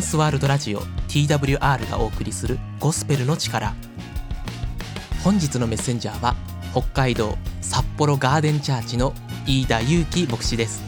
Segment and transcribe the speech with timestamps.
[0.00, 3.74] ンスワールドラジオ TWR がお送りするゴスペルの力。
[5.22, 6.34] 本日のメッセンジャーは
[6.72, 9.12] 北海道札幌ガーデンチャーチの
[9.46, 10.82] 飯田祐樹牧師です。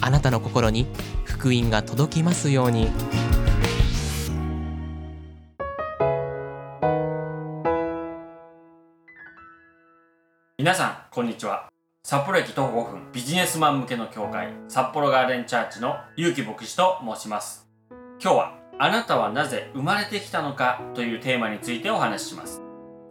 [0.00, 0.88] あなたの心に
[1.24, 2.90] 福音が届きますように。
[10.58, 11.68] 皆さんこんにちは。
[12.02, 17.69] 札幌駅徒歩5分ビジネスマン向けの教会札幌ガーデンチャーチの結城牧師と申します。
[18.22, 22.60] 今日はあなたはなぜ生まれてきたのかというテーマについてお話しします。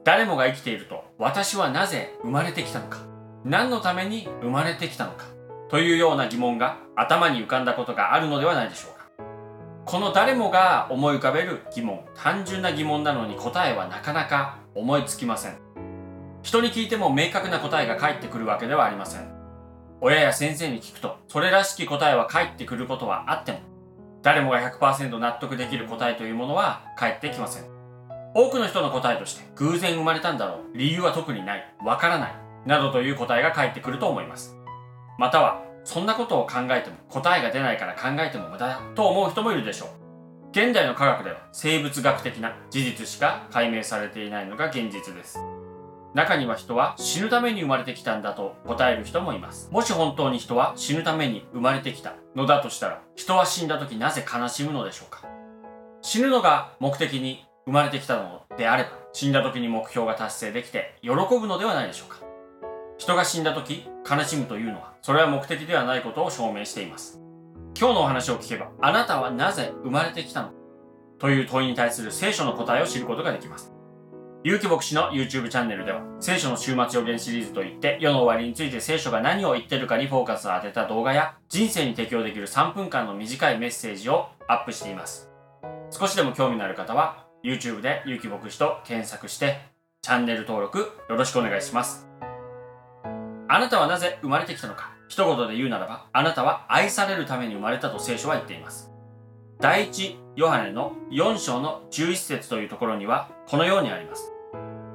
[0.06, 3.00] 誰もが生きていると私はなぜ生まれてきたのか。
[3.44, 5.26] 何のために生まれてきたのか
[5.70, 9.08] というような疑問が頭に浮かんだことがあるのではないでしょうか。
[9.86, 15.58] この誰もが思い浮かべる疑問単純な疑問なのに答えはなかなか思いつきません。
[16.44, 19.28] 人に聞いても明確な答えが返ってくるわけではありません。
[20.02, 23.69] 親や先生に聞くと、それらしき答えは返ってくることはあっても、
[24.22, 27.64] 誰もが100%納得できる答えというものは返ってきません。
[28.34, 34.56] 多くの人の答えとして、偶然生まれたんだろう、理由は特にない、わからない、などという答えが返ってくると思います。
[35.18, 39.90] または、そんなことを考えても答えが出ないから考えても無駄だと思う人もいるでしょう。
[40.52, 45.40] 現代の科学では生物学的な事実しか解明されていないのが現実です。
[46.14, 49.70] 中には人は死ぬために生まれてきたんだと答える人もいます。
[49.72, 55.24] もし本当に人は死ぬために生まれてきたのだとしたら、人は死んだ時なぜ悲しむのでしょうか？
[56.02, 62.18] 死ぬのが目的に生まれてきたのであれば、死んだ時に目標が達成できて喜ぶのではないでしょうか？
[62.98, 67.22] 人が死んだ時悲しむというのは、それは目的ではないことを証明しています。
[67.80, 70.52] 今日のお話を聞けば、あなたはなぜ生まれてきたの？
[71.20, 73.74] という問いに対する聖書の答えを知ることができます。
[74.42, 85.30] 有機牧師の YouTube チャンネルでは、聖書の週末予言シリーズといって、世の終わりについて聖書が何を言ってるかにフォーカスを当てた動画や、人生に適用できる3分間の短いメッセージをアップしています。
[85.92, 89.60] 少しでも興味のある方は、YouTube で有機牧師と検索して、
[90.02, 90.80] チャンネル登録
[91.10, 92.08] よろしくお願いします。
[93.50, 98.90] あなたはなぜ生まれてきたのか一言で言うならば、あなたは愛されるために生まれたと聖書は言っています。
[99.60, 104.32] 第一ヨハネの4章の11節というところにはこのようにあります。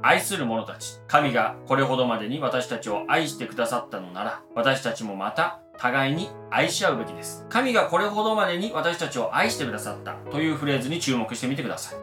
[0.01, 7.45] 愛する者たち、神がこれほどまでに私たちを愛してくださったのなら、私たちもまた互いに愛し合うべきです。
[7.51, 11.99] 神がこれほどまでに私たちを愛してくださったというフレーズに注目してみてください。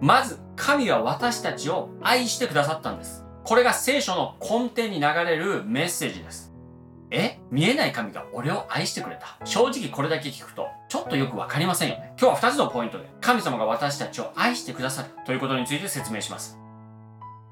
[0.00, 3.24] まず、神は私たちを愛してくださったんです。
[3.44, 6.55] これが聖書の根底に流れるメッセージです。
[7.10, 9.44] え見えない神が俺を愛してくれた？
[9.44, 12.14] 正直これだけ聞くと、ちょっとよくわかりませんよね。
[12.20, 16.58] 今日は2つのポイントで、神様が私たちを愛してくださるということについて説明します。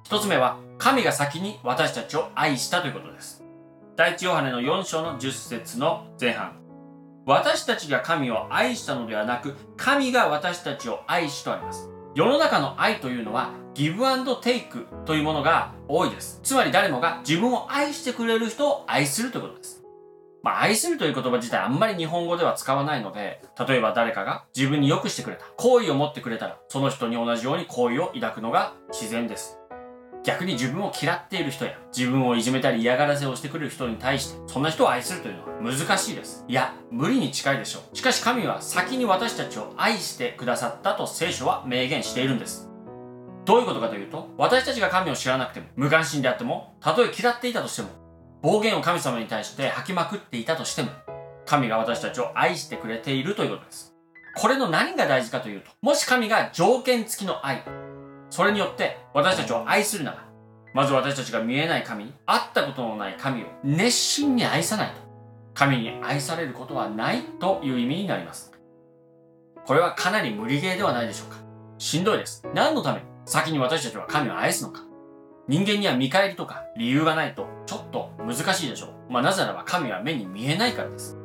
[0.09, 3.45] 1つ目は、神が先に私たちを愛したということです。
[3.97, 6.57] 第一ヨハネの4章の10節の前半。
[7.27, 11.89] 私たちが神を愛したのではなく、神が私たちを愛しとあります。
[12.15, 16.39] 世の中の愛というのはギブアンドテイクというものが多いです。
[16.45, 19.83] つまり誰もが自分を愛してくれる人を愛するということです。
[20.45, 29.59] まあ、愛するという言葉自体あんまり日本語では使わないので、例えば誰かが自分に良くしてくれた、好意を持ってくれたら、その人に同じように好意を抱くのが自然です。
[30.25, 36.45] 逆に自分を嫌っている人や、自分をいじめたり嫌がらせをしてくれる人に対して、そんな人を愛するというのは難しいです。
[36.49, 37.97] いや、無理に近いでしょう。
[37.97, 42.71] しかし神は先に私たちを愛してくださったと聖書は明言しているんです。
[43.45, 47.89] どういうことかというと、私たちが神を知らなくても、無関心であっても、たとえ嫌っていたとしても、
[48.41, 50.89] 暴言を神様に対して吐きまくっていたとしても、
[51.45, 53.95] 神が私たちを愛してくれているということです。
[54.37, 57.63] これの何が大事かというと、もし神が条件付きの愛、
[58.35, 60.25] それによって私たちを愛するなら、
[60.73, 64.95] まず私たちが見えない神、会ったことのない神を熱心に愛さないと、
[65.55, 68.53] 神に愛されることはないという意味になります。
[69.65, 71.37] これはかなり無理ゲーではないでしょうか。
[71.79, 72.45] しんどいです。
[72.53, 74.81] 何のために先に私たちは神を愛すのか。
[75.47, 79.13] 人間には見返りとか理由がないとちょっと難しいでしょう。
[79.13, 81.17] まあなぜならば神は目に見えないからです。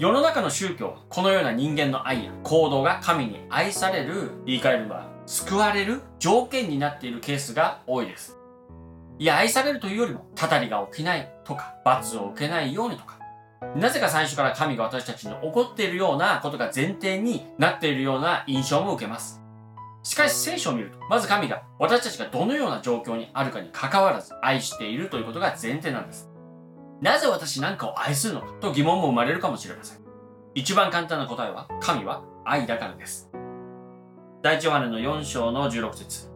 [0.00, 8.36] 世の中の宗教はこのような人間の愛や行動が神に愛される、言い換えるは救われる条件になっているケースが多いです。
[9.20, 13.20] いや、愛されるというよりも、たたりが起きないとか、罰を受けないようにとか、
[13.76, 19.40] なぜか最初から神が私たちに怒っているようなことが前提になっているような印象も受けます。
[20.02, 26.28] しかし聖書を見ると、まず神が私たちがどのような状況にあるかに関わらず愛しているということが前提なんです。
[27.00, 30.00] なぜ私なんかを愛するのかと疑問も生まれるかもしれません。
[30.56, 33.29] 一番簡単な答えは、神は愛だからです。
[34.42, 36.30] 第一ヨハネの4章の16節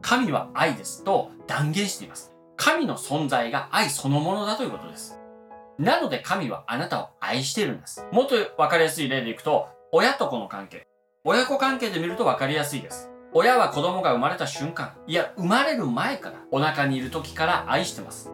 [0.00, 2.32] 神は愛ですと断言しています。
[2.56, 5.20] 神の存在が愛そのものだということです。
[5.78, 8.06] なので神はあなたを愛しているんです。
[8.10, 10.86] もっとわかりやすい例でいくと、親と子の関係。
[11.24, 13.10] 親子関係で見ると分かりやすいです。
[13.34, 18.32] 親は子供が生まれた瞬間、いや、生まれる前から、お腹にいる時から愛してます。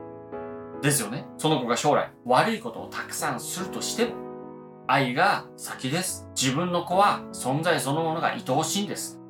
[0.81, 1.27] ですよね。
[1.39, 4.28] その子が将来、悪いことをたくさんするとしても、
[4.91, 6.27] 愛が先です。
[6.35, 9.21] 自分の子は存在そのものが愛おしいんです。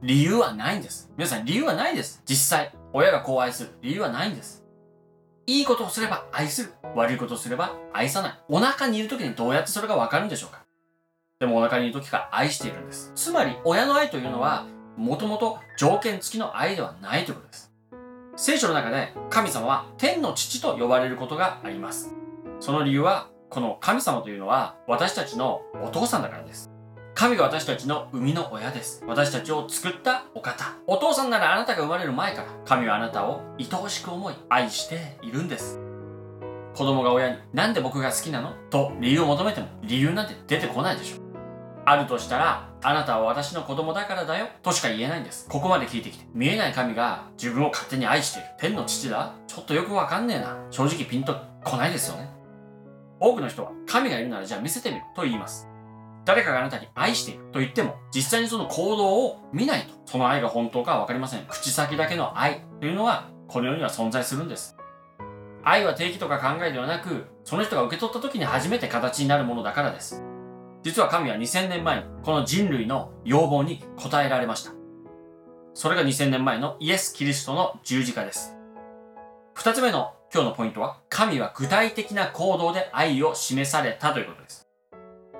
[0.00, 1.12] 理由はないんです。
[1.18, 2.22] 皆さん、理由はないです。
[2.24, 4.64] 実際、親が子を愛する理由はないんです。
[5.46, 6.72] いいことをすれば愛する。
[6.94, 8.40] 悪いことをすれば愛さない。
[8.48, 10.64] お腹にいる時にどうやってそれがわかるんでしょうか
[11.40, 13.12] でもお腹にいる時から愛しているんです。
[13.14, 14.66] つまり、親の愛というのは、
[14.96, 17.70] もともと条件付きの愛ではないということです。
[18.36, 22.14] 聖書の中で神様は天の父と呼ばれることがあります。
[22.60, 26.70] その理由は、この神様というのは私たちのお父さんだからです。
[27.14, 29.02] 神が私たちの生みの親です。
[29.06, 30.74] 私たちを作ったお方。
[30.86, 35.80] お父さんならあなたが生まれる前から、神はあなたを愛おしく思い、愛しているんです。
[36.74, 38.52] 子供が親に、なんで僕が好きなの？
[38.68, 41.22] と理由を求めても、理由なんて出てこないでしょ。
[41.86, 45.48] あるとしたら、あなたは私の子供だからだよ、としか言えないんです。
[45.48, 46.26] ここまで聞いてきて。
[46.34, 48.48] 見えない神が自分を勝手に愛している。
[48.58, 49.32] 天の父だ？
[49.46, 50.58] ちょっとよくわかんねえな。
[50.70, 52.35] 正直ピンとこないですよね。
[53.20, 55.68] 多くの人は、神がいるならじゃあ見せてみると言います。
[56.24, 61.46] 誰かがあなたに愛していると言っても、実際にその行動を見ないと、その愛が本当かはわかりません。
[61.48, 64.76] 口先だけの愛というのは、この世には存在するんです。
[65.62, 70.22] 愛は定義とか考えではなく、その人が受け取った時に初めて形になるものだからです。
[70.82, 74.72] 実は神は2000年前に、この人類の要望に応えられました。
[75.74, 78.56] それが2000年前のイエス・キリストの十字架です。
[79.54, 84.68] 二つ目の今日のポイントは、神は具体的な行動で愛を示されたということです。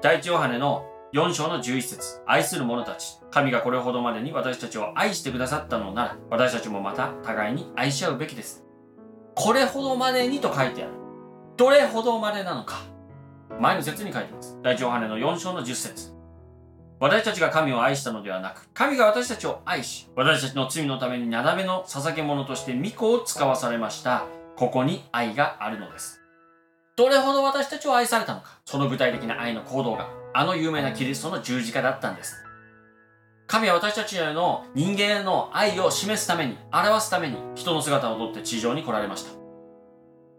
[0.00, 3.18] 第一ヨハネの4章の11節愛する者たち。
[3.30, 8.64] 神がこれほどまでに私たちを愛してくださったのなら、私たちもまた互いに愛し合うべきです。
[9.34, 10.92] これほどまでにと書いてある。
[11.58, 12.80] どれほどまでなのか。
[13.60, 14.58] 前の説に書いてます。
[14.62, 16.14] 第一ヨハネの4章の10節
[17.00, 24.24] 私たちが神を愛したのではなく、神が私たちを愛し、私たちの罪のためになだめの捧げ物として御子を使わされました。
[24.56, 26.20] ここに愛があるのです。
[26.96, 28.58] どれほど私たちを愛されたのか。
[28.64, 32.42] その具体的な愛の行動が、あの有名なキリストの十字架だったんです。
[33.46, 39.30] 神は私たちへの人間への愛を示すために、表すために、人の姿をとって地上に来られました。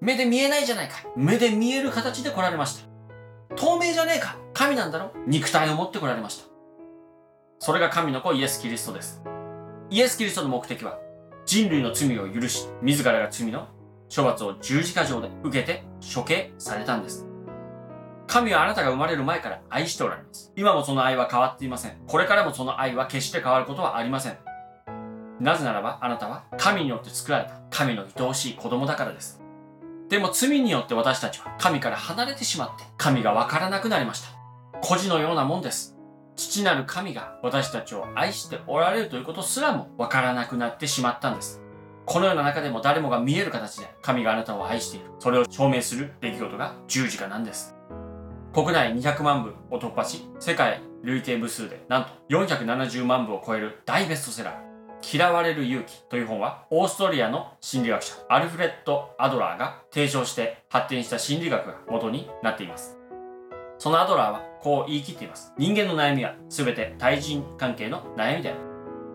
[0.01, 0.95] 目で見えないじゃないか。
[1.15, 3.55] 目で見える形で来られました。
[3.55, 4.35] 透明じゃねえか。
[4.53, 6.49] 神なんだろ肉体を持って来られました。
[7.59, 9.21] それが神の子イエス・キリストです。
[9.91, 10.97] イエス・キリストの目的は、
[11.45, 13.67] 人類の罪を許し、自らが罪の
[14.13, 15.83] 処罰を十字架上で受けて
[16.13, 17.27] 処刑されたんです。
[18.27, 20.51] 神はあなたが生まれる前から愛しておられます。
[20.55, 21.97] 今もその愛は変わっていません。
[22.07, 24.37] これからもその愛は決して変わることはありません。
[25.39, 29.41] なぜならばあなたは神によって作られた神の愛おしい子供だからです。
[30.09, 34.29] でも罪によって私たちは神から離れてしまって神がわからなくなりました。
[34.81, 35.95] 孤児のようなもんです。
[36.35, 41.61] 父なる神が私たちを愛しておられるということすらもわからなくなってしまったんです。
[42.07, 45.07] このような中でも誰もが見える形で神があなたを愛している。
[45.19, 47.75] それを証明する出来事が十字架なんです。
[48.53, 55.17] 国内200万部を突破し、世界累計部数でなんと470万部を超える大ベストセラー。
[55.17, 62.97] 嫌われる勇気という本は、オーストリアの心理学者、アルフレッド・アドラーが提唱して発展した心理学が元になっています。
[63.77, 65.53] そのアドラーはこう言い切っています。
[65.57, 68.66] 人間の悩みは全て対人関係の悩みである。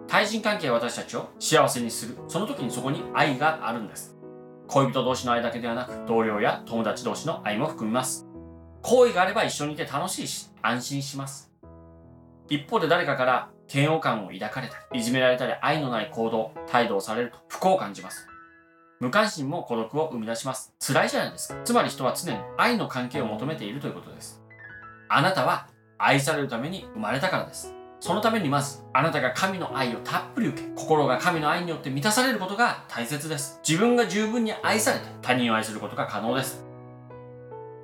[0.08, 2.18] 対人関係は私たちを幸せにする。
[2.28, 4.16] その時にそこに愛があるんです。
[4.68, 8.26] 恋人同士の愛だけではなく、同僚や友達同士の愛も含みます。
[8.82, 11.50] 好意があれば一緒にいて楽しいし、安心します。
[12.48, 18.26] 一方で誰かから嫌悪感を抱かれたり、いじめられたり愛のない行動、態度をされると不幸を感じます。
[19.00, 20.74] 無関心も孤独を生み出します。
[20.78, 21.60] 辛いじゃないですか。
[21.64, 24.42] つまり人は常に愛の関係を求めているということです。
[25.08, 25.68] あなたは
[25.98, 27.74] 愛されるために生まれたからです。
[28.02, 33.60] そのためにまず、あなたが神の愛をたっぷり受け、心が神の愛によって満たされることが大切です。
[33.64, 36.66] 自分が十分に愛されて他人を愛することが可能です。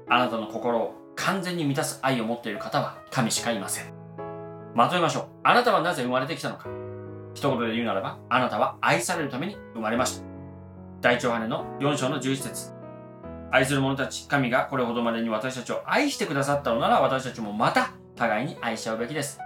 [0.09, 3.95] あなたの心を完全に満たす愛を持っている方は神しかいません。
[4.75, 5.27] まとめましょう。
[5.45, 6.69] あなたはなぜ生まれてきたのか。
[7.35, 10.25] 一言で言うならば、あなたは愛されるために生まれました。
[11.01, 12.73] 第一ヨハネの4章の11節
[13.53, 19.39] 愛する者たち、神がこれほどまでに私たちを愛してくださったのなら、私たちもまた互いに愛し合うべきです。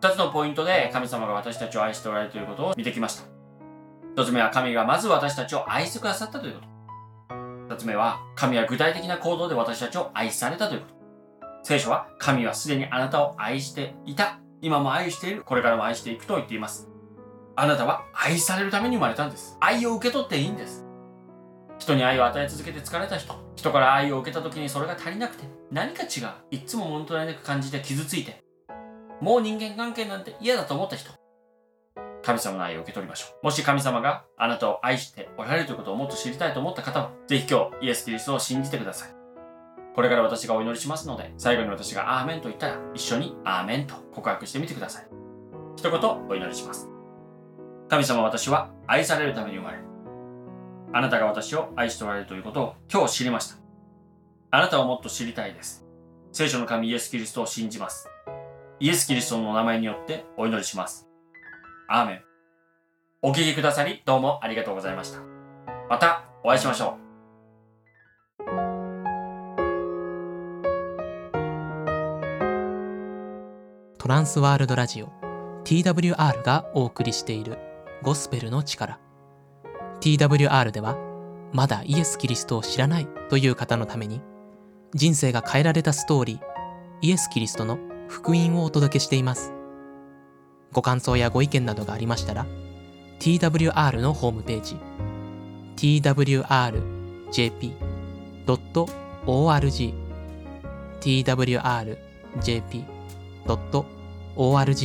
[0.00, 3.24] 二つのポイントで神様が私たちを愛しておられるということを見てきました。
[4.14, 6.66] 一つ目は神がまず私たちを愛してくださったということ。
[7.68, 10.94] 二つ目は神は具体的な行動で私たちを愛されたということ。
[11.62, 14.38] 聖書は神はすでにあなたを愛していた。
[14.62, 15.42] 今も愛している。
[15.42, 16.88] これからも愛していくと言っています。
[17.56, 19.56] あなたは愛されるために生まれたんです。
[19.60, 20.86] 愛を受け取っていいんです。
[21.78, 23.34] 人に愛を与え続けて疲れた人。
[23.56, 26.28] 人から愛を受けた時にそれが足りなくて何か違う。
[26.50, 28.45] いつも物足りなく感じて傷ついて。
[29.20, 31.10] もう人間関係なんて嫌だと思った人、
[32.22, 33.44] 神様の愛を受け取りましょう。
[33.44, 39.08] もし神様があなたを愛しておられるということをもっと知りたいと思った方は、ぜひ今日イエス・キリストを信じてください。
[39.94, 45.06] これから私がお祈りしますので、最後に私がアーメンと言ったら、一緒にアーメンと告白してみてください。
[45.76, 46.90] 一言お祈りします。
[47.88, 49.78] 神様私は愛されるために生まれ、
[50.92, 53.56] あなたが私を愛しておられるということを今日知りました。
[54.50, 55.86] あなたをもっと知りたいです。
[56.32, 58.08] 聖書の神イエス・キリストを信じます。
[58.78, 61.08] イエス・キリストのお名前によってお祈りします。
[61.88, 62.20] アーメン。
[63.22, 65.20] お聞きくださりどうもありがとうございました。
[65.88, 67.06] またお会いしましょう。
[73.96, 75.10] トランスワールドラジオ
[75.64, 77.58] TWR がお送りしている
[78.02, 79.00] ゴスペルの力
[80.00, 80.98] TWR では
[81.52, 84.20] まだイエス・キリストを知らないという方のために
[84.94, 86.40] 人生が変えられたストーリー
[87.00, 87.78] イエス・キリストの
[88.08, 89.52] 福音をお届けしています。
[90.72, 92.46] ご感想やご意見などがありましたら
[93.18, 94.76] TWR のホームページ
[95.76, 96.76] twrjp.org
[101.00, 101.64] twrjp.org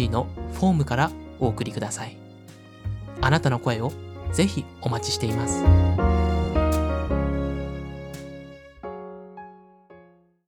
[0.10, 2.18] のフォームからお送りください。
[3.20, 3.92] あなたの声を
[4.32, 6.21] ぜひお待ちしています。